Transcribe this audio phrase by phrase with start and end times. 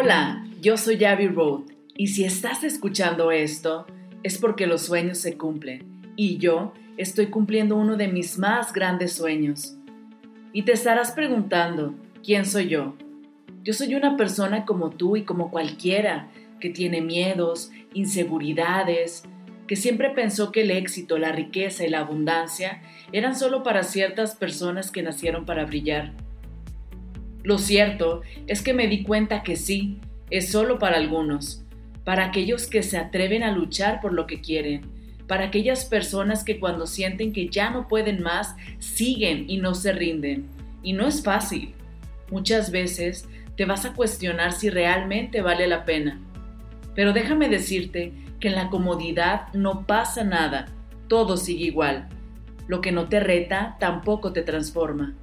[0.00, 1.62] Hola, yo soy Abby Road
[1.96, 3.84] y si estás escuchando esto
[4.22, 9.14] es porque los sueños se cumplen y yo estoy cumpliendo uno de mis más grandes
[9.14, 9.76] sueños.
[10.52, 12.94] Y te estarás preguntando, ¿quién soy yo?
[13.64, 16.30] Yo soy una persona como tú y como cualquiera
[16.60, 19.24] que tiene miedos, inseguridades,
[19.66, 24.36] que siempre pensó que el éxito, la riqueza y la abundancia eran solo para ciertas
[24.36, 26.27] personas que nacieron para brillar.
[27.48, 29.96] Lo cierto es que me di cuenta que sí,
[30.28, 31.64] es solo para algunos,
[32.04, 34.82] para aquellos que se atreven a luchar por lo que quieren,
[35.26, 39.92] para aquellas personas que cuando sienten que ya no pueden más, siguen y no se
[39.92, 40.46] rinden.
[40.82, 41.72] Y no es fácil.
[42.30, 43.26] Muchas veces
[43.56, 46.20] te vas a cuestionar si realmente vale la pena.
[46.94, 50.66] Pero déjame decirte que en la comodidad no pasa nada,
[51.08, 52.10] todo sigue igual.
[52.66, 55.16] Lo que no te reta tampoco te transforma.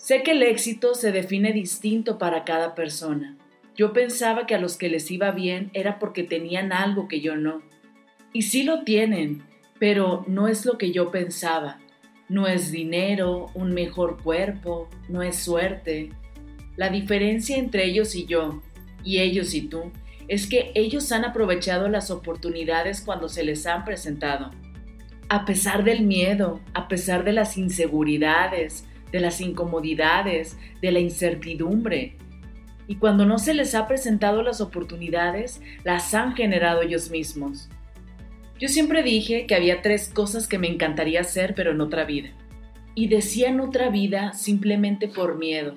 [0.00, 3.36] Sé que el éxito se define distinto para cada persona.
[3.76, 7.36] Yo pensaba que a los que les iba bien era porque tenían algo que yo
[7.36, 7.60] no.
[8.32, 9.42] Y sí lo tienen,
[9.78, 11.80] pero no es lo que yo pensaba.
[12.30, 16.08] No es dinero, un mejor cuerpo, no es suerte.
[16.76, 18.62] La diferencia entre ellos y yo,
[19.04, 19.92] y ellos y tú,
[20.28, 24.50] es que ellos han aprovechado las oportunidades cuando se les han presentado.
[25.28, 32.16] A pesar del miedo, a pesar de las inseguridades, de las incomodidades, de la incertidumbre.
[32.86, 37.68] Y cuando no se les ha presentado las oportunidades, las han generado ellos mismos.
[38.58, 42.30] Yo siempre dije que había tres cosas que me encantaría hacer, pero en otra vida.
[42.94, 45.76] Y decía en otra vida simplemente por miedo.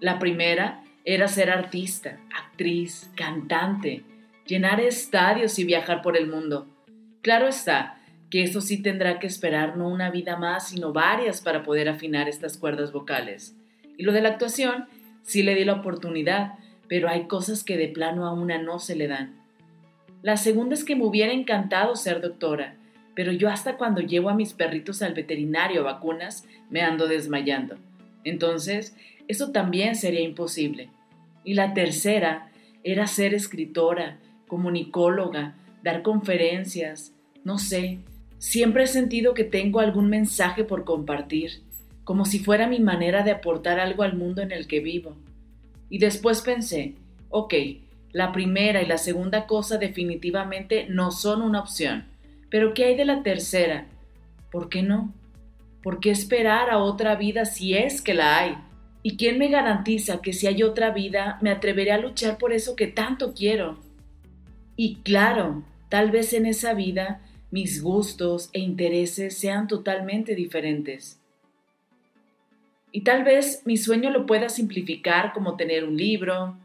[0.00, 4.04] La primera era ser artista, actriz, cantante,
[4.46, 6.68] llenar estadios y viajar por el mundo.
[7.22, 7.98] Claro está,
[8.34, 12.28] que eso sí tendrá que esperar no una vida más, sino varias para poder afinar
[12.28, 13.54] estas cuerdas vocales.
[13.96, 14.86] Y lo de la actuación,
[15.22, 16.54] sí le di la oportunidad,
[16.88, 19.36] pero hay cosas que de plano a una no se le dan.
[20.20, 22.74] La segunda es que me hubiera encantado ser doctora,
[23.14, 27.76] pero yo hasta cuando llevo a mis perritos al veterinario a vacunas me ando desmayando.
[28.24, 28.96] Entonces,
[29.28, 30.90] eso también sería imposible.
[31.44, 32.50] Y la tercera
[32.82, 34.18] era ser escritora,
[34.48, 38.00] comunicóloga, dar conferencias, no sé,
[38.38, 41.62] Siempre he sentido que tengo algún mensaje por compartir,
[42.04, 45.16] como si fuera mi manera de aportar algo al mundo en el que vivo.
[45.88, 46.94] Y después pensé,
[47.30, 47.54] ok,
[48.12, 52.04] la primera y la segunda cosa definitivamente no son una opción,
[52.50, 53.86] pero ¿qué hay de la tercera?
[54.52, 55.12] ¿Por qué no?
[55.82, 58.54] ¿Por qué esperar a otra vida si es que la hay?
[59.02, 62.76] ¿Y quién me garantiza que si hay otra vida me atreveré a luchar por eso
[62.76, 63.78] que tanto quiero?
[64.76, 67.20] Y claro, tal vez en esa vida
[67.54, 71.20] mis gustos e intereses sean totalmente diferentes.
[72.90, 76.58] Y tal vez mi sueño lo pueda simplificar como tener un libro,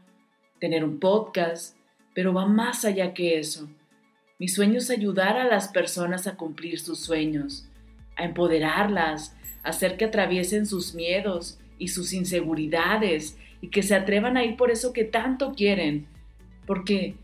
[0.58, 1.76] tener un podcast,
[2.12, 3.68] pero va más allá que eso.
[4.40, 7.68] Mi sueño es ayudar a las personas a cumplir sus sueños,
[8.16, 14.44] a empoderarlas, hacer que atraviesen sus miedos y sus inseguridades y que se atrevan a
[14.44, 16.08] ir por eso que tanto quieren.
[16.66, 17.14] Porque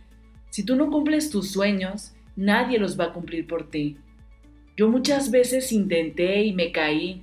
[0.50, 3.96] si tú no cumples tus sueños, nadie los va a cumplir por ti.
[4.76, 7.22] Yo muchas veces intenté y me caí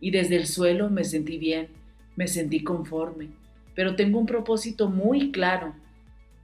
[0.00, 1.68] y desde el suelo me sentí bien,
[2.16, 3.28] me sentí conforme,
[3.74, 5.74] pero tengo un propósito muy claro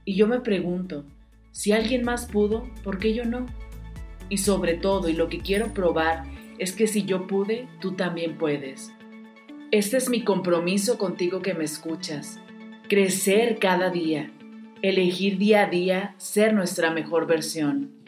[0.05, 1.05] y yo me pregunto,
[1.51, 3.45] si alguien más pudo, ¿por qué yo no?
[4.29, 6.23] Y sobre todo, y lo que quiero probar,
[6.57, 8.91] es que si yo pude, tú también puedes.
[9.71, 12.39] Este es mi compromiso contigo que me escuchas.
[12.87, 14.31] Crecer cada día,
[14.81, 18.00] elegir día a día ser nuestra mejor versión.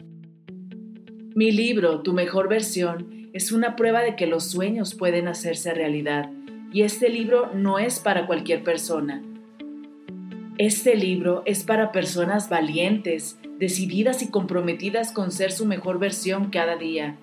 [1.36, 6.30] Mi libro, Tu mejor versión, es una prueba de que los sueños pueden hacerse realidad
[6.72, 9.20] y este libro no es para cualquier persona.
[10.58, 16.76] Este libro es para personas valientes, decididas y comprometidas con ser su mejor versión cada
[16.76, 17.16] día.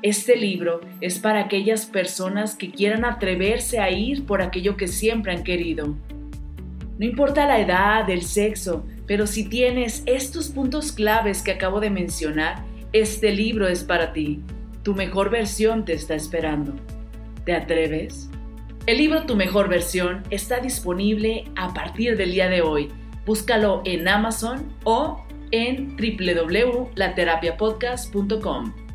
[0.00, 5.32] Este libro es para aquellas personas que quieran atreverse a ir por aquello que siempre
[5.32, 5.96] han querido.
[6.98, 11.90] No importa la edad, el sexo, pero si tienes estos puntos claves que acabo de
[11.90, 12.62] mencionar,
[12.92, 14.44] este libro es para ti.
[14.84, 16.74] Tu mejor versión te está esperando.
[17.44, 18.30] ¿Te atreves?
[18.86, 22.90] El libro Tu mejor versión está disponible a partir del día de hoy.
[23.26, 28.87] Búscalo en Amazon o en www.laterapiapodcast.com.